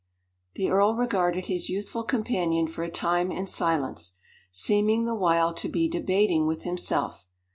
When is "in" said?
3.31-3.45